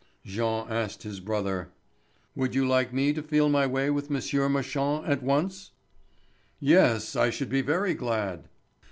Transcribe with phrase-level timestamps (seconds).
[0.25, 1.69] Jean asked his brother:
[2.35, 4.51] "Would you like me to feel my way with M.
[4.51, 5.73] Marchand at once?"
[6.59, 8.49] "Yes, I should be very glad."